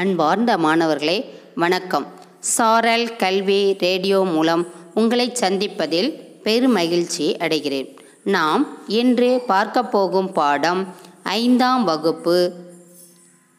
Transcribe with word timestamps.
அன்பார்ந்த 0.00 0.58
மாணவர்களே 0.58 1.34
வணக்கம். 1.54 2.06
சாரல் 2.38 3.16
கல்வி 3.16 3.76
ரேடியோ 3.78 4.24
மூலம் 4.24 4.66
உங்களை 4.94 5.32
சந்திப்பதில் 5.40 6.08
பெருமகிழ்ச்சி 6.44 7.26
அடைகிறேன். 7.38 7.96
நாம் 8.24 8.78
இன்று 8.86 9.40
பார்க்க 9.46 9.82
போகும் 9.84 10.32
பாடம் 10.32 10.94
ஐந்தாம் 11.22 11.84
வகுப்பு 11.84 12.52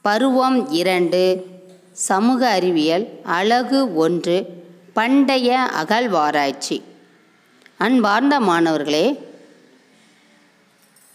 பருவம் 0.02 0.72
இரண்டு 0.72 1.46
சமூக 1.92 2.50
அறிவியல் 2.50 3.08
அழகு 3.24 3.96
ஒன்று 3.96 4.46
பண்டைய 4.94 5.70
அகழ்வாராய்ச்சி. 5.82 6.82
அன்பார்ந்த 7.78 8.40
மாணவர்களே 8.40 9.20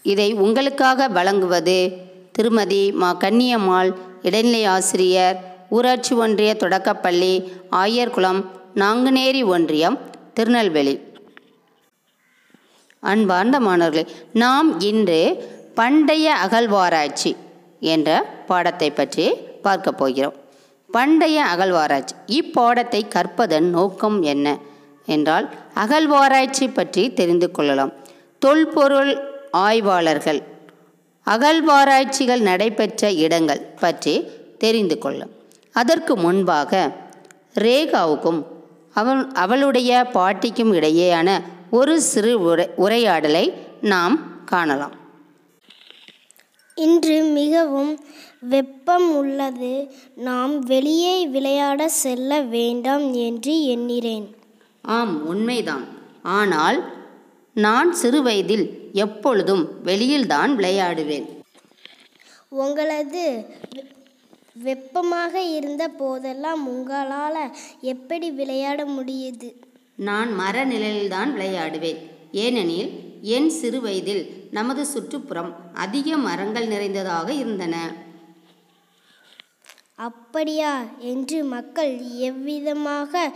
இதை 0.03 0.33
உங்களுக்காக 0.33 1.07
வழங்குவது 1.07 1.91
திருமதி 2.31 2.91
மா 2.91 3.17
கன்னியம்மாள் 3.19 3.93
இடைநிலை 4.27 4.61
ஆசிரியர் 4.75 5.37
ஊராட்சி 5.75 6.13
ஒன்றிய 6.23 6.51
தொடக்கப்பள்ளி 6.63 7.33
ஆயர்குளம் 7.81 8.39
நாங்குநேரி 8.81 9.41
ஒன்றியம் 9.55 9.97
திருநெல்வேலி. 10.37 10.95
அன்பார்ந்த 13.03 13.57
மாணவர்களே 13.67 14.03
நாம் 14.43 14.69
இன்று 14.89 15.19
பண்டைய 15.79 16.27
அகழ்வாராய்ச்சி 16.45 17.31
என்ற 17.93 18.09
பாடத்தை 18.49 18.89
பற்றி 18.91 19.25
பார்க்க 19.65 19.91
போகிறோம். 20.01 20.35
பண்டைய 20.89 21.37
அகழ்வாராய்ச்சி 21.53 22.15
இப்பாடத்தை 22.39 23.01
கற்பதன் 23.15 23.67
நோக்கம் 23.77 24.19
என்ன 24.33 24.47
என்றால் 25.15 25.47
அகழ்வாராய்ச்சி 25.83 26.65
பற்றி 26.77 27.03
தெரிந்து 27.19 27.49
கொள்ளலாம். 27.51 27.93
தொல்பொருள் 28.41 29.11
ஆய்வாளர்கள் 29.65 30.39
அகழ்வாராய்ச்சிகள் 31.27 32.41
நடைபெற்ற 32.41 33.11
இடங்கள் 33.11 33.63
பற்றி 33.79 34.27
தெரிந்து 34.57 34.97
கொள்ளும் 34.97 35.31
அதற்கு 35.71 36.17
முன்பாக 36.17 36.91
ரேகாவுக்கும் 37.53 38.43
அவள் 38.93 39.27
அவளுடைய 39.33 40.07
பாட்டிக்கும் 40.13 40.73
இடையேயான 40.73 41.41
ஒரு 41.71 42.01
சிறு 42.01 42.39
உரை 42.39 42.69
உரையாடலை 42.75 43.53
நாம் 43.81 44.45
காணலாம். 44.45 44.95
இன்று 46.75 47.23
மிகவும் 47.23 47.99
வெப்பம் 48.39 49.15
உள்ளது. 49.15 49.91
நாம் 50.15 50.59
வெளியே 50.59 51.27
விளையாட 51.27 51.89
செல்ல 51.89 52.41
வேண்டாம் 52.41 53.13
என்று 53.13 53.53
எண்ணிறேன். 53.75 54.27
ஆம் 54.81 55.27
உண்மைதான். 55.27 55.85
ஆனால் 56.23 56.96
நான் 57.57 57.93
சிறுவயதில் 57.93 58.69
எப்பொழுதும் 58.93 59.69
வெளியில்தான் 59.85 60.51
விளையாடுவேன். 60.57 61.25
உங்களது 62.49 63.45
வெப்பமாக 64.63 65.41
இருந்த 65.41 65.87
போதெல்லாம் 65.87 66.67
உங்களால் 66.67 67.55
எப்படி 67.81 68.31
விளையாட 68.31 68.85
முடியுது? 68.85 69.53
நான் 69.95 70.33
மர 70.33 70.65
நிழலில்தான் 70.65 71.33
விளையாடுவேன். 71.35 71.97
ஏனெனில் 72.31 72.91
என் 73.21 73.49
சிறுவயதில் 73.49 74.47
நமது 74.51 74.85
சுற்றுப்புறம் 74.85 75.55
அதிக 75.73 76.17
மரங்கள் 76.17 76.67
நிறைந்ததாக 76.67 77.33
இருந்தன. 77.33 77.93
அப்படியா? 79.95 80.85
என்று 80.99 81.43
மக்கள் 81.43 81.99
எவ்விதமாக 82.01 83.31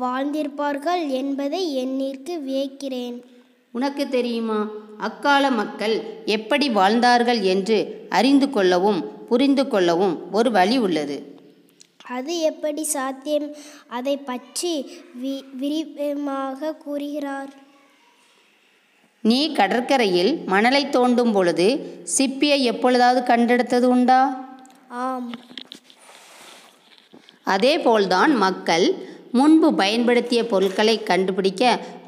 வாழ்ந்திருப்பார்கள் 0.00 1.08
என்பதை 1.08 1.74
எண்ணிற்கு 1.74 2.40
வியக்கிறேன். 2.48 3.32
உனக்கு 3.74 4.08
தெரியுமா? 4.08 4.58
அக்கால 4.98 5.50
மக்கள் 5.50 5.94
எப்படி 6.26 6.66
வாழ்ந்தார்கள் 6.68 7.40
என்று 7.40 8.06
அறிந்து 8.08 8.50
கொள்ளவும் 8.50 9.00
புரிந்து 9.26 9.68
கொள்ளவும் 9.68 10.32
ஒரு 10.32 10.50
வழி 10.50 10.76
உள்ளது. 10.76 11.16
அது 12.06 12.38
எப்படி 12.40 12.82
சாத்தியம்? 12.84 13.48
அதை 13.88 14.16
பற்றி 14.16 14.72
வி 15.22 15.34
விரிவாக 15.56 16.74
கூறுகிறார். 16.74 17.52
நீ 19.24 19.52
கடற்கரையில் 19.52 20.32
மணலை 20.46 20.82
தோண்டும் 20.86 21.32
பொழுது 21.32 21.68
சிப்பியை 22.16 22.60
எப்பொழுதாவது 22.62 23.20
கண்டெடுத்தது 23.34 23.82
உண்டா? 23.82 24.20
ஆம். 24.88 25.30
அதேபோல்தான் 27.44 28.36
மக்கள் 28.36 28.86
முன்பு 29.38 29.74
பயன்படுத்திய 29.74 30.40
பொருட்களை 30.46 31.02
கண்டுபிடிக்க 31.02 31.62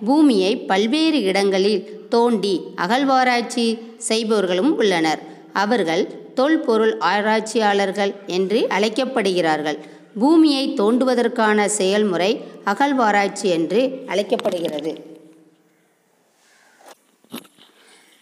பூமியை 0.04 0.56
பல்வேறு 0.70 1.20
இடங்களில் 1.22 1.80
தோண்டி 2.08 2.54
அகழ்வாராய்ச்சி 2.76 3.66
செய்பவர்களும் 4.08 4.72
உள்ளனர். 4.76 5.20
அவர்கள் 5.52 6.04
தொல்பொருள் 6.34 6.94
ஆராய்ச்சியாளர்கள் 6.98 8.12
என்று 8.26 8.66
அழைக்கப்படுகிறார்கள். 8.76 9.78
பூமியை 10.20 10.64
தோண்டுவதற்கான 10.74 11.64
செயல்முறை 11.64 12.30
அகழ்வாராய்ச்சி 12.64 13.48
என்று 13.48 13.80
அழைக்கப்படுகிறது. 14.06 14.92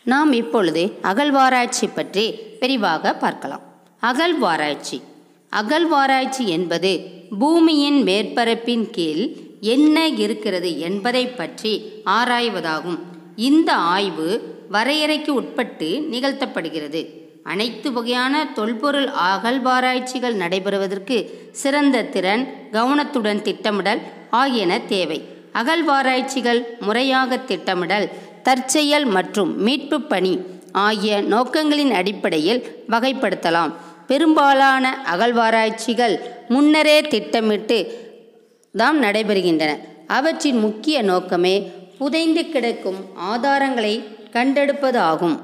நாம் 0.05 0.33
இப்பொழுது 0.33 0.83
அகழ்வாராய்ச்சி 1.03 1.87
பற்றி 1.89 2.25
விரிவாக 2.61 3.13
பார்க்கலாம். 3.15 3.65
அகழ்வாராய்ச்சி. 4.03 4.99
அகழ்வாராய்ச்சி 5.59 6.45
என்பது 6.57 6.93
பூமியின் 7.41 7.99
மேற்பரப்பின் 8.07 8.87
கீழ் 8.91 9.25
என்ன 9.75 10.07
இருக்கிறது 10.23 10.71
என்பதை 10.87 11.25
பற்றி 11.27 11.73
ஆராய்வதாகும். 12.19 12.99
இந்த 13.49 13.71
ஆய்வு 13.95 14.29
வரையறைக்கு 14.73 15.33
உட்பட்டு 15.41 15.89
நிகழ்த்தப்படுகிறது. 16.13 17.03
அனைத்து 17.53 17.89
வகையான 17.93 18.35
தொல்பொருள் 18.59 19.09
அகழ்வாராய்ச்சிகள் 19.31 20.37
நடைபெறுவதற்கு 20.43 21.17
சிறந்த 21.63 22.03
திறன் 22.15 22.45
கவனத்துடன் 22.71 23.43
திட்டமிடல் 23.43 24.03
ஆகியன 24.31 24.81
தேவை. 24.93 25.19
அகழ்வாராய்ச்சிகள் 25.53 26.63
முறையாக 26.81 27.37
திட்டமிடல் 27.51 28.09
தற்செயல் 28.43 29.05
மற்றும் 29.17 29.51
மீட்பு 29.63 30.01
பணி 30.13 30.35
ஆகிய 30.87 31.23
நோக்கங்களின் 31.35 31.93
அடிப்படையில் 32.01 32.63
வகைப்படுத்தலாம். 32.91 33.73
பெரும்பாலான 34.07 34.85
அகழ்வாராய்ச்சிகள் 35.13 36.15
முன்னரே 36.49 36.97
திட்டமிட்டு 37.13 37.79
தாம் 38.75 38.99
நடைபெறுகின்றன. 39.03 39.73
அவற்றின் 40.17 40.59
முக்கிய 40.59 40.97
நோக்கமே 41.11 41.55
புதைந்து 41.99 42.43
கிடக்கும் 42.49 43.01
ஆதாரங்களை 43.33 43.95
கண்டெடுப்பது 44.37 44.99
ஆகும் 45.11 45.37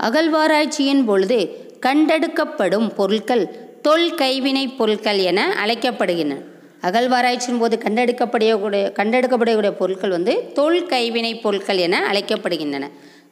அகழ்வாராய்ச்சியின் 0.00 1.04
பொழுது 1.04 1.38
கண்டெடுக்கப்படும் 1.86 2.88
பொருட்கள் 2.98 3.44
தொல் 3.86 4.08
கைவினை 4.14 4.64
பொருட்கள் 4.78 5.20
என 5.30 5.40
அழைக்கப்படுகின்றன. 5.64 6.40
அகழ்வாராய்ச்சியின் 6.88 7.62
போது 7.62 7.76
கண்டெடுக்கப்படக்கூடிய 7.84 8.84
கண்டெடுக்கப்படக்கூடிய 8.98 9.72
பொருட்கள் 9.80 10.14
வந்து 10.16 10.34
தொல் 10.58 10.82
கைவினை 10.86 11.32
பொருட்கள் 11.44 11.80
என 11.86 11.96
அழைக்கப்படுகின்றன. 12.12 12.86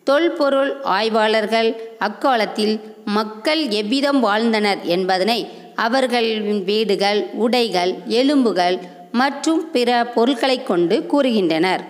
தொல்பொருள் 0.09 0.73
ஆய்வாளர்கள் 0.83 1.71
அக்காலத்தில் 1.99 2.75
மக்கள் 3.05 3.63
எவ்விதம் 3.71 4.21
வாழ்ந்தனர் 4.21 4.81
என்பதனை 4.83 5.41
அவர்களின் 5.77 6.65
வீடுகள் 6.65 7.21
உடைகள் 7.35 7.93
எலும்புகள் 8.21 8.77
மற்றும் 9.13 9.71
பிற 9.71 9.91
பொருட்களை 10.15 10.63
கொண்டு 10.63 10.97
கூறுகின்றனர். 11.13 11.83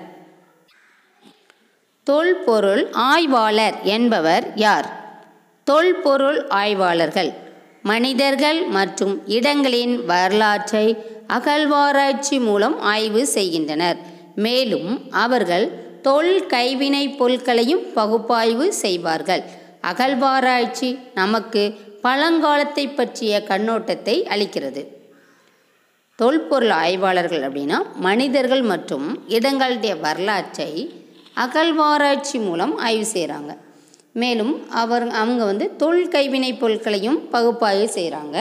தொல்பொருள் 2.06 2.82
ஆய்வாளர் 2.92 3.76
என்பவர் 3.82 4.44
யார்? 4.54 4.88
தொல்பொருள் 5.64 6.40
ஆய்வாளர்கள் 6.60 7.30
மனிதர்கள் 7.82 8.60
மற்றும் 8.68 9.14
இடங்களின் 9.26 9.94
வரலாற்றை 10.04 10.86
அகழ்வாராய்ச்சி 11.28 12.36
மூலம் 12.40 12.80
ஆய்வு 12.92 13.26
செய்கின்றனர். 13.26 13.98
மேலும் 14.34 14.90
அவர்கள் 15.10 15.66
தொல் 16.02 16.46
கைவினை 16.46 17.04
பொருட்களையும் 17.16 17.84
பகுப்பாய்வு 17.94 18.66
செய்வார்கள். 18.74 19.42
அகழ்வாராய்ச்சி 19.80 20.90
நமக்கு 21.14 21.62
பழங்காலத்தை 22.02 22.84
பற்றிய 22.94 23.42
கண்ணோட்டத்தை 23.50 24.16
அளிக்கிறது. 24.34 24.82
தொல்பொருள் 26.18 26.74
ஆய்வாளர்கள் 26.82 27.42
அப்படின்னா 27.48 27.78
மனிதர்கள் 28.06 28.62
மற்றும் 28.62 29.06
இடங்களுடைய 29.28 30.00
வரலாற்றை 30.00 30.70
அகழ்வாராய்ச்சி 31.34 32.38
மூலம் 32.38 32.74
ஆய்வு 32.78 33.06
செய்கிறாங்க 33.14 33.52
மேலும் 34.12 34.54
அவர் 34.82 35.06
அவங்க 35.20 35.42
வந்து 35.44 35.76
தொல் 35.76 36.08
கைவினை 36.08 36.52
பொருட்களையும் 36.52 37.18
பகுப்பாய்வு 37.30 37.88
செய்கிறாங்க 37.96 38.38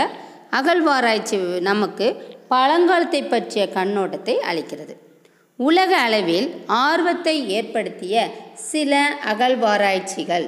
அகழ்வாராய்ச்சி 0.51 1.37
நமக்கு 1.69 2.07
பழங்காலத்தை 2.49 3.21
பற்றிய 3.27 3.63
கண்ணோட்டத்தை 3.75 4.35
அளிக்கிறது. 4.49 4.93
உலக 5.57 5.91
அளவில் 5.97 6.47
ஆர்வத்தை 6.65 7.49
ஏற்படுத்திய 7.49 8.15
சில 8.53 8.91
அகழ்வாராய்ச்சிகள். 9.31 10.45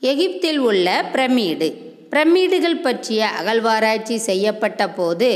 எகிப்தில் 0.00 0.58
உள்ள 0.58 1.04
பிரமிடு. 1.12 1.68
பிரமிடுகள் 2.10 2.76
பற்றிய 2.76 3.28
அகழ்வாராய்ச்சி 3.38 4.16
செய்யப்பட்ட 4.18 4.88
போது 4.88 5.30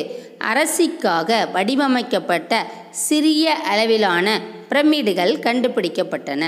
அரசிக்காக 0.53 1.51
வடிவமைக்கப்பட்ட 1.53 2.53
சிறிய 2.91 3.55
அளவிலான 3.55 4.41
பிரமிடுகள் 4.69 5.35
கண்டுபிடிக்கப்பட்டன. 5.37 6.45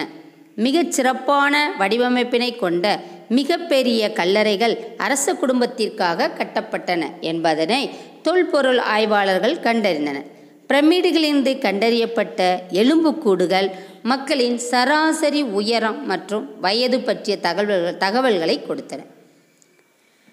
மிகச் 0.55 0.93
சிறப்பான 0.93 1.73
வடிவமைப்பினை 1.79 2.57
கொண்ட 2.57 3.01
மிகப்பெரிய 3.29 4.13
கல்லறைகள் 4.15 4.77
அரச 4.97 5.35
குடும்பத்திற்காக 5.35 6.31
கட்டப்பட்டன 6.39 7.21
என்பதனை 7.21 7.91
தொல்பொருள் 8.23 8.79
ஆய்வாளர்கள் 8.79 9.63
கண்டறிந்தனர். 9.63 10.35
பிரமிடுகளிலிருந்து 10.69 11.53
கண்டறியப்பட்ட 11.59 12.59
எலும்புக்கூடுகள் 12.71 13.71
மக்களின் 14.03 14.59
சராசரி 14.59 15.43
உயரம் 15.43 16.07
மற்றும் 16.07 16.61
வயது 16.61 17.01
பற்றிய 17.01 17.39
தகவல்கள் 17.39 17.97
தகவல்களை 17.97 18.65
கொடுத்தன. 18.69 18.99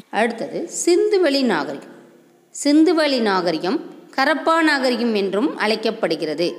அடுத்தது 0.10 0.70
சிந்துவெளி 0.86 1.44
நாகரிகம். 1.44 1.94
சிந்துவெளி 2.64 3.20
நாகரிகம் 3.20 3.80
கரப்பா 4.16 4.62
நாகரிகம் 4.62 5.14
என்றும் 5.14 5.58
அழைக்கப்படுகிறது. 5.58 6.54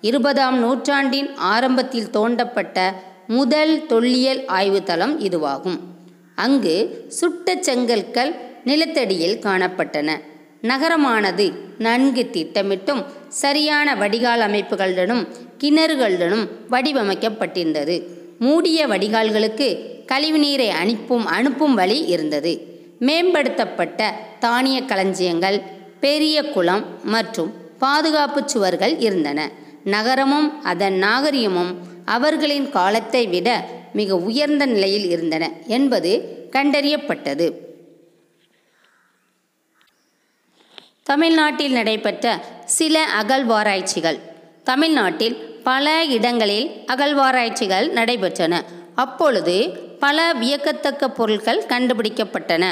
இருபதாம் 0.00 0.58
நூற்றாண்டின் 0.58 1.34
ஆரம்பத்தில் 1.34 2.10
தோண்டப்பட்ட 2.12 2.92
முதல் 3.26 3.86
தொல்லியல் 3.86 4.44
ஆய்வுத்தளம் 4.44 5.20
இதுவாகும். 5.20 5.78
அங்கு 6.34 7.04
சுட்ட 7.08 7.54
செங்கற்கள் 7.54 8.34
நிலத்தடியில் 8.64 9.38
காணப்பட்டன. 9.38 10.10
நகரமானது 10.62 11.52
நன்கு 11.78 12.22
திட்டமிட்டும் 12.32 13.04
சரியான 13.28 13.94
வடிகால் 13.94 14.42
அமைப்புகளுடனும் 14.48 15.24
கிணறுகளுடனும் 15.58 16.48
வடிவமைக்கப்பட்டிருந்தது. 16.70 17.96
மூடிய 18.38 18.86
வடிகால்களுக்கு 18.86 19.68
கழிவுநீரை 20.12 20.68
அனுப்பும் 20.68 21.26
அனுப்பும் 21.26 21.74
வழி 21.74 21.98
இருந்தது. 22.04 22.52
மேம்படுத்தப்பட்ட 23.00 24.10
தானிய 24.38 24.82
களஞ்சியங்கள் 24.82 25.60
பெரிய 26.00 26.36
குளம் 26.42 26.84
மற்றும் 27.02 27.50
பாதுகாப்பு 27.78 28.42
சுவர்கள் 28.46 28.98
இருந்தன. 28.98 29.50
நகரமும் 29.84 30.62
அதன் 30.62 30.94
நாகரிகமும் 30.94 31.72
அவர்களின் 32.04 32.70
காலத்தை 32.70 33.26
விட 33.26 33.48
மிக 33.92 34.16
உயர்ந்த 34.16 34.66
நிலையில் 34.66 35.08
இருந்தன 35.10 35.50
என்பது 35.66 36.12
கண்டறியப்பட்டது. 36.50 37.46
தமிழ்நாட்டில் 41.02 41.72
நடைபெற்ற 41.72 42.26
சில 42.64 43.06
அகழ்வாராய்ச்சிகள். 43.20 44.18
தமிழ்நாட்டில் 44.64 45.34
பல 45.64 46.04
இடங்களில் 46.04 46.68
அகழ்வாராய்ச்சிகள் 46.86 47.86
நடைபெற்றன. 47.92 48.60
அப்பொழுது 48.94 49.56
பல 50.00 50.32
வியக்கத்தக்க 50.32 51.08
பொருட்கள் 51.08 51.64
கண்டுபிடிக்கப்பட்டன. 51.68 52.64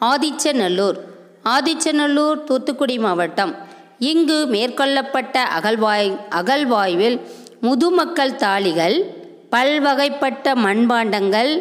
ஆதிச்சநல்லூர். 0.00 0.98
ஆதிச்சநல்லூர் 1.44 2.44
தூத்துக்குடி 2.44 2.98
மாவட்டம். 2.98 3.54
இங்கு 3.98 4.46
மேற்கொள்ளப்பட்ட 4.52 5.36
அகழ்வாய் 5.58 6.10
அகழ்வாய்வில் 6.30 7.20
முதுமக்கள் 7.62 8.36
தாளிகள் 8.42 8.96
பல்வகைப்பட்ட 9.50 10.54
மண்பாண்டங்கள் 10.54 11.52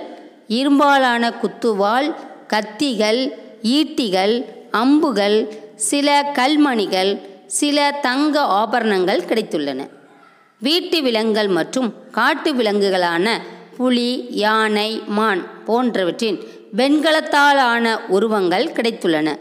இரும்பாலான 0.47 1.33
குத்துவாள் 1.41 2.15
கத்திகள் 2.47 3.21
ஈட்டிகள் 3.63 4.45
அம்புகள் 4.71 5.37
சில 5.75 6.31
கல்மணிகள் 6.33 7.21
சில 7.47 7.91
தங்க 8.01 8.41
ஆபரணங்கள் 8.41 9.21
கிடைத்துள்ளன. 9.21 9.89
வீட்டு 10.59 11.01
விலங்குகள் 11.01 11.47
மற்றும் 11.47 11.93
காட்டு 12.11 12.53
விலங்குகளான 12.53 13.41
புலி 13.77 14.27
யானை 14.29 15.01
மான் 15.07 15.63
போன்றவற்றின் 15.65 16.39
வெண்கலத்தாலான 16.75 17.99
உருவங்கள் 18.07 18.65
கிடைத்துள்ளன. 18.65 19.39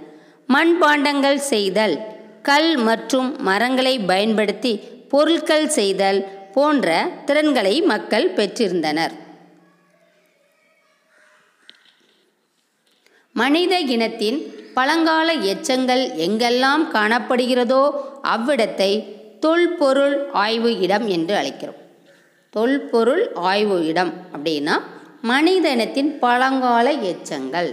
மண்பாண்டங்கள் 0.48 1.36
செய்தல் 1.36 1.98
கல் 2.42 2.76
மற்றும் 2.76 3.42
மரங்களை 3.42 3.98
பயன்படுத்தி 3.98 4.76
பொருட்கள் 5.08 5.68
செய்தல் 5.68 6.24
போன்ற 6.52 7.08
திறன்களை 7.24 7.82
மக்கள் 7.82 8.30
பெற்றிருந்தனர். 8.30 9.14
மனித 13.32 13.78
இனத்தின் 13.78 14.53
பழங்கால 14.74 15.28
எச்சங்கள் 15.52 16.02
எங்கெல்லாம் 16.26 16.84
காணப்படுகிறதோ 16.92 17.82
அவ்விடத்தை 18.34 18.90
தொல்பொருள் 19.40 20.16
ஆய்வு 20.32 20.70
இடம் 20.78 21.06
என்று 21.06 21.34
அழைக்கிறோம். 21.34 21.80
தொல்பொருள் 22.54 23.24
ஆய்வு 23.50 23.76
இடம் 23.86 24.12
அப்படின்னா 24.34 24.74
மனிதனத்தின் 25.22 26.10
பழங்கால 26.18 26.86
எச்சங்கள். 27.10 27.70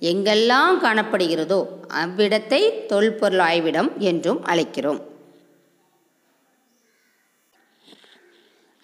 எங்கெல்லாம் 0.00 0.76
காணப்படுகிறதோ 0.84 1.60
அவ்விடத்தை 2.02 2.60
தொல்பொருள் 2.86 3.42
ஆய்விடம் 3.48 3.90
என்றும் 4.10 4.40
அழைக்கிறோம். 4.44 5.00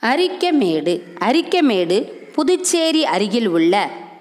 அரிக்கமேடு. 0.03 0.95
அரிக்கமேடு 1.29 1.99
புதுச்சேரி 2.35 3.03
அருகில் 3.05 3.51
உள்ள 3.57 3.75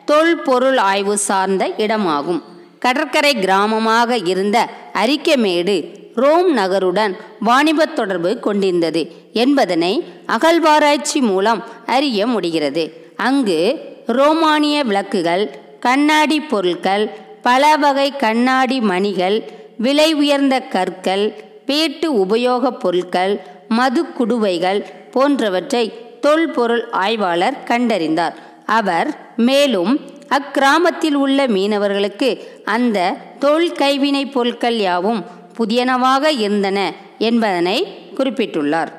தொல்பொருள் 0.06 0.80
ஆய்வு 0.92 1.16
சார்ந்த 1.18 1.64
இடமாகும். 1.78 2.42
கடற்கரை 2.84 3.34
கிராமமாக 3.36 4.28
இருந்த 4.28 4.58
அரிக்கமேடு 4.94 5.76
ரோம் 6.16 6.50
நகருடன் 6.54 7.14
வாணிபத் 7.46 7.94
தொடர்பு 7.94 8.40
கொண்டிருந்தது 8.40 9.02
என்பதனை 9.34 9.92
அகழ்வாராய்ச்சி 10.28 11.22
மூலம் 11.22 11.62
அறிய 11.86 12.28
முடிகிறது. 12.28 12.84
அங்கு 13.18 13.60
ரோமானிய 14.08 14.84
விளக்குகள் 14.84 15.44
கண்ணாடி 15.80 16.40
பொருட்கள் 16.40 17.06
பல 17.42 17.78
வகை 17.78 18.10
கண்ணாடி 18.16 18.80
மணிகள் 18.82 19.38
விலை 19.78 20.14
உயர்ந்த 20.14 20.60
கற்கள் 20.60 21.26
வீட்டு 21.66 22.08
உபயோகப் 22.26 22.80
பொருட்கள் 22.80 23.34
மது 23.68 24.02
குடுவைகள் 24.12 24.82
போன்றவற்றை 25.12 25.86
தொல்பொருள் 26.22 26.86
ஆய்வாளர் 26.90 27.58
கண்டறிந்தார். 27.66 28.36
அவர் 28.66 29.10
மேலும் 29.38 29.94
அக்கிராமத்தில் 30.34 31.16
உள்ள 31.16 31.48
மீனவர்களுக்கு 31.48 32.42
அந்த 32.66 33.16
தொல் 33.40 33.72
கைவினைப் 33.72 34.34
பொருட்கள் 34.34 34.78
யாவும் 34.78 35.26
புதியனவாக 35.58 36.40
இருந்தன 36.40 36.94
என்பதனை 37.18 37.88
குறிப்பிட்டுள்ளார். 38.16 38.92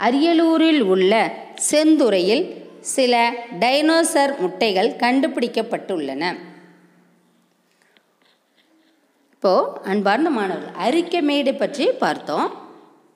அரியலூரில் 0.00 0.80
உள்ள 0.80 1.34
செந்துறையில் 1.70 2.44
சில 2.80 3.32
டைனோசர் 3.60 4.38
முட்டைகள் 4.38 4.90
கண்டுபிடிக்கப்பட்டுள்ளன. 4.90 6.34
இப்போ 9.30 9.80
அன்பார்ந்த 9.84 10.30
மாணவர்கள் 10.30 10.90
அரிக்கமேடு 10.90 11.58
பற்றி 11.58 11.86
பார்த்தோம். 11.86 12.52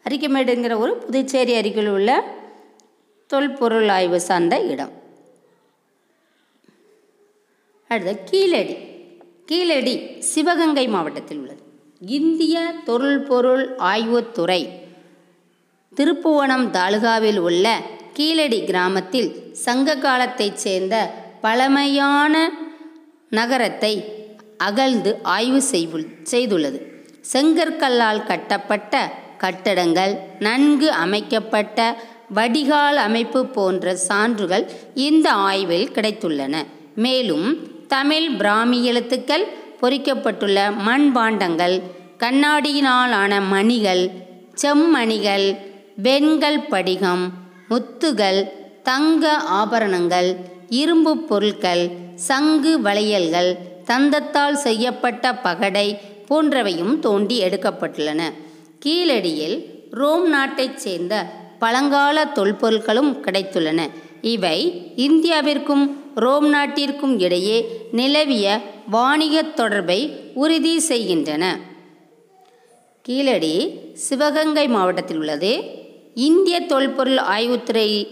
அரிக்கமேடுங்கிற 0.08 0.78
ஒரு 0.78 0.96
புதுச்சேரி 0.96 1.54
அருகில் 1.54 1.88
உள்ள 1.88 2.24
தொல்பொருள் 3.26 3.88
ஆய்வு 3.88 4.20
சார்ந்த 4.20 4.60
இடம். 4.60 5.00
அடுத்த 7.92 8.12
கீழடி. 8.12 8.76
கீழடி 9.46 10.20
சிவகங்கை 10.20 10.88
மாவட்டத்தில் 10.88 11.38
உள்ளது. 11.38 11.62
இந்திய 12.00 12.74
தொல்பொருள் 12.84 13.76
ஆய்வுத்துறை 13.76 14.68
திருப்புவனம் 15.96 16.70
தாலுகாவில் 16.70 17.36
உள்ள 17.36 17.80
கீழடி 18.12 18.64
கிராமத்தில் 18.64 19.54
சங்க 19.54 19.96
காலத்தைச் 19.96 20.56
சேர்ந்த 20.56 21.14
பழமையான 21.40 22.52
நகரத்தை 23.30 24.04
அகழ்ந்து 24.56 25.18
ஆய்வு 25.22 25.62
செய்வு- 25.72 26.26
செய்துள்ளது. 26.30 26.82
செங்கற்கல்லால் 27.32 28.26
கட்டப்பட்ட 28.26 29.12
கட்டடங்கள் 29.38 30.18
நன்கு 30.38 30.90
அமைக்கப்பட்ட 30.90 32.02
வடிகால் 32.34 32.96
அமைப்பு 32.96 33.46
போன்ற 33.46 33.96
சான்றுகள் 33.96 34.70
இந்த 34.94 35.32
ஆய்வில் 35.32 35.90
கிடைத்துள்ளன. 35.90 36.56
மேலும் 36.94 37.70
தமிழ் 37.92 38.36
பிராமி 38.36 38.84
எழுத்துக்கள் 38.84 39.44
பொறிக்கப்பட்டுள்ள 39.80 40.58
மண்பாண்டங்கள் 40.86 41.74
கண்ணாடியினாலான 42.18 43.32
மணிகள் 43.48 44.10
செம்மணிகள் 44.62 45.58
வெண்கல் 46.02 46.68
படிகம் 46.68 47.24
முத்துகள் 47.70 48.40
தங்க 48.82 49.34
ஆபரணங்கள் 49.34 50.36
இரும்பு 50.68 51.18
பொருட்கள் 51.18 51.90
சங்கு 52.14 52.80
வளையல்கள் 52.80 53.50
தந்தத்தால் 53.86 54.56
செய்யப்பட்ட 54.66 55.34
பகடை 55.34 56.00
போன்றவையும் 56.28 56.98
தோண்டி 56.98 57.42
எடுக்கப்பட்டுள்ளன. 57.42 58.20
கீழடியில் 58.84 59.58
ரோம் 59.90 60.28
நாட்டைச் 60.28 60.78
சேர்ந்த 60.78 61.26
பழங்கால 61.58 62.24
தொல்பொருட்களும் 62.24 63.12
கிடைத்துள்ளன. 63.26 63.80
இவை 64.22 64.58
இந்தியாவிற்கும் 64.96 65.96
ரோம் 66.14 66.54
நாட்டிற்கும் 66.54 67.18
இடையே 67.18 67.80
நிலவிய 67.92 68.60
வாணிகத் 68.92 69.54
தொடர்பை 69.54 70.16
உறுதி 70.34 70.78
செய்கின்றன. 70.78 71.58
கீழடி 73.02 73.70
சிவகங்கை 73.94 74.68
மாவட்டத்தில் 74.68 75.16
உள்ளது. 75.16 75.62
இந்திய 76.14 76.60
தொல்பொருள் 76.60 77.16
ஆய்வுத்துறை 77.16 78.06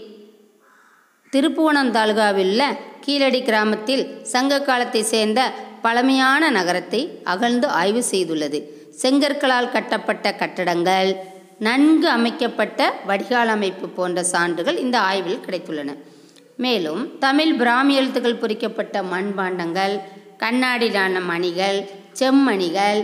திருப்புவனம் 1.33 1.91
தாலுகாவில் 1.91 2.49
உள்ள 2.49 2.77
கீழடி 2.99 3.41
கிராமத்தில் 3.41 4.23
சங்க 4.23 4.61
காலத்தை 4.61 5.03
சேர்ந்த 5.03 5.53
பழமையான 5.81 6.49
நகரத்தை 6.49 7.09
அகழ்ந்து 7.23 7.67
ஆய்வு 7.67 8.03
செய்துள்ளது. 8.11 8.59
செங்கற்களால் 9.01 9.71
கட்டப்பட்ட 9.71 10.33
கட்டடங்கள் 10.33 11.15
நன்கு 11.65 12.07
அமைக்கப்பட்ட 12.09 12.79
வடிகால் 13.07 13.51
அமைப்பு 13.55 13.87
போன்ற 13.87 14.23
சான்றுகள் 14.23 14.77
இந்த 14.77 14.99
ஆய்வில் 14.99 15.43
கிடைத்துள்ளன. 15.45 15.91
மேலும் 16.57 17.01
தமிழ் 17.19 17.53
பிராமி 17.55 17.93
எழுத்துக்கள் 17.95 18.41
பொறிக்கப்பட்ட 18.43 19.01
மண்பாண்டங்கள் 19.01 19.93
கண்ணாடியிலான 20.39 21.15
மணிகள் 21.31 21.77
செம்மணிகள் 22.19 22.99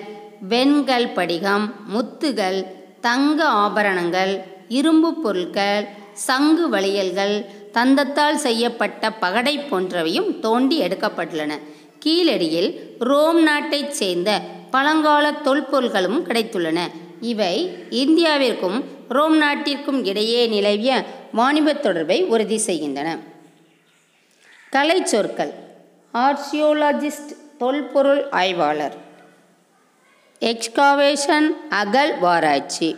வெண்கல் 0.50 1.14
படிகம் 1.14 1.66
முத்துகள் 1.94 2.60
தங்க 3.02 3.40
ஆபரணங்கள் 3.64 4.34
இரும்பு 4.68 5.14
பொருட்கள் 5.14 5.88
சங்கு 6.28 6.70
வளையல்கள் 6.70 7.36
தந்தத்தால் 7.74 8.44
செய்யப்பட்ட 8.48 9.12
பகடை 9.24 9.56
போன்றவையும் 9.60 10.40
தோண்டி 10.40 10.78
எடுக்கப்பட்டுள்ளன. 10.82 11.54
கீழடியில் 12.06 12.72
ரோம் 13.00 13.42
நாட்டைச் 13.42 13.98
சேர்ந்த 14.02 14.42
பழங்கால 14.72 15.26
தொல்பொருள்களும் 15.46 16.20
கிடைத்துள்ளன. 16.30 16.80
இவை 17.21 17.77
இந்தியாவிற்கும் 17.89 18.83
ரோம் 19.09 19.38
நாட்டிற்கும் 19.38 20.05
இடையே 20.05 20.47
நிலவிய 20.47 21.05
வாணிபத் 21.38 21.79
தொடர்பை 21.79 22.24
உறுதி 22.24 22.57
செய்கின்றன. 22.57 23.17
கலை 24.69 25.05
சொற்கள் 25.05 25.53
ஆர்சியோலஜிஸ்ட் 26.13 27.57
தொல்பொருள் 27.57 28.29
ஆய்வாளர். 28.29 28.95
எக்ஸ்காவேஷன் 30.39 31.47
அகழ்வாராய்ச்சி 31.69 32.95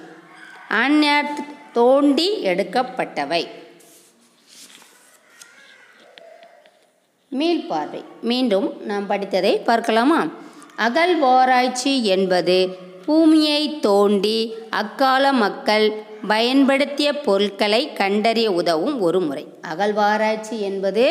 அந்நேர்த் 0.70 1.46
தோண்டி 1.74 2.44
எடுக்கப்பட்டவை. 2.44 3.48
மீள்பார்வை 7.32 8.04
மீண்டும் 8.22 8.86
நாம் 8.86 9.10
படித்ததை 9.10 9.64
பார்க்கலாமா? 9.64 10.28
அகழ்வாராய்ச்சி 10.78 12.04
என்பது 12.04 12.88
பூமியை 13.10 13.62
தோண்டி 13.80 14.40
அக்கால 14.80 15.32
மக்கள் 15.44 15.86
பயன்படுத்திய 16.32 17.10
பொருட்களை 17.28 17.80
கண்டறிய 18.00 18.48
உதவும் 18.60 18.98
ஒரு 19.06 19.20
முறை. 19.28 19.44
அகழ்வாராய்ச்சி 19.72 20.58
என்பது 20.70 21.06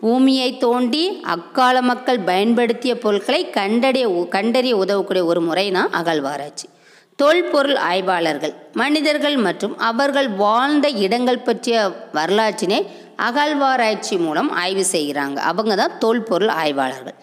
பூமியை 0.00 0.48
தோண்டி 0.64 1.02
அக்கால 1.34 1.82
மக்கள் 1.90 2.20
பயன்படுத்திய 2.30 2.94
பொருட்களை 3.04 3.50
கண்டறிய 3.50 4.26
கண்டறிய 4.36 4.76
உதவக்கூடிய 4.76 5.24
ஒரு 5.32 5.42
முறை 5.48 5.66
தான் 5.70 5.90
அகழ்வாராய்ச்சி. 6.00 6.68
தொல்பொருள் 7.16 7.80
ஆய்வாளர்கள் 7.90 8.54
மனிதர்கள் 8.82 9.36
மற்றும் 9.36 9.78
அவர்கள் 9.90 10.28
வாழ்ந்த 10.44 10.88
இடங்கள் 11.06 11.46
பற்றிய 11.48 11.78
வரலாற்றினை 12.12 12.80
அகழ்வாராய்ச்சி 13.28 14.18
மூலம் 14.18 14.50
ஆய்வு 14.62 14.84
செய்கிறாங்க. 14.92 15.38
அவங்க 15.50 15.74
தான் 15.74 15.98
தொல்பொருள் 15.98 16.54
ஆய்வாளர்கள். 16.62 17.18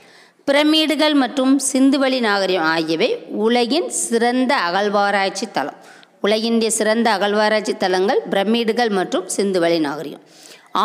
பிரமிடுகள் 0.47 1.13
மற்றும் 1.23 1.53
சிந்துவெளி 1.71 2.17
நாகரிகம் 2.25 2.69
ஆகியவை 2.75 3.07
உலகின் 3.43 3.87
சிறந்த 4.05 4.51
அகழ்வாராய்ச்சி 4.67 5.45
தளம். 5.57 5.77
உலகின் 6.25 6.57
சிறந்த 6.77 7.07
அகழ்வாராய்ச்சி 7.17 7.73
தலங்கள் 7.83 8.19
பிரமிடுகள் 8.31 8.91
மற்றும் 8.97 9.27
சிந்துவெளி 9.35 9.77
நாகரிகம். 9.85 10.23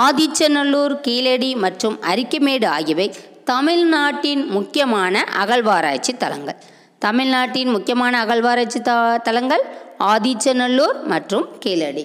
ஆதிச்சநல்லூர் 0.04 0.94
கீழடி 1.06 1.50
மற்றும் 1.64 1.96
அரிக்கமேடு 2.10 2.66
ஆகியவை 2.76 3.06
தமிழ்நாட்டின் 3.50 4.44
முக்கியமான 4.56 5.24
அகழ்வாராய்ச்சி 5.42 6.12
தலங்கள் 6.24 6.58
தமிழ்நாட்டின் 7.06 7.70
முக்கியமான 7.76 8.14
அகழ்வாராய்ச்சி 8.24 8.80
த 8.88 8.92
தலங்கள் 9.28 9.64
ஆதிச்சநல்லூர் 10.12 10.98
மற்றும் 11.12 11.46
கீழடி. 11.64 12.04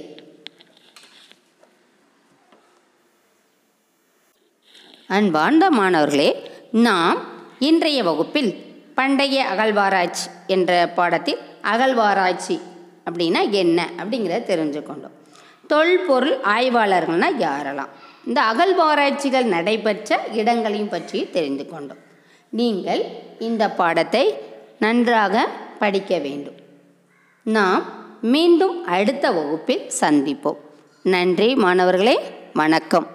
அன்பார்ந்த 5.17 5.65
மாணவர்களே 5.79 6.29
நாம் 6.87 7.19
இன்றைய 7.67 8.03
வகுப்பில் 8.03 8.49
பண்டைய 8.97 9.43
அகழ்வாராய்ச்சி 9.51 10.25
என்ற 10.53 10.71
பாடத்தில் 10.95 11.41
அகழ்வாராய்ச்சி 11.71 12.55
அப்படின்னா 13.07 13.41
என்ன 13.61 13.79
அப்படிங்கிறத 13.99 14.39
தெரிஞ்சுக்கொண்டோம். 14.51 15.15
தொல்பொருள் 15.67 16.35
ஆய்வாளர்கள்னால் 16.55 17.37
யாரெல்லாம்? 17.45 17.91
இந்த 18.27 18.39
அகழ்வாராய்ச்சிகள் 18.51 19.47
நடைபெற்ற 19.55 20.19
இடங்களையும் 20.31 20.93
பற்றி 20.95 21.29
தெரிந்து 21.29 21.65
கொண்டோம் 21.65 22.01
நீங்கள் 22.49 23.03
இந்த 23.39 23.63
பாடத்தை 23.79 24.25
நன்றாக 24.79 25.45
படிக்க 25.79 26.17
வேண்டும். 26.17 26.57
நாம் 27.45 27.83
மீண்டும் 28.35 28.77
அடுத்த 28.85 29.25
வகுப்பில் 29.31 29.85
சந்திப்போம். 30.01 30.61
நன்றி 31.03 31.49
மாணவர்களே 31.65 32.17
வணக்கம். 32.53 33.12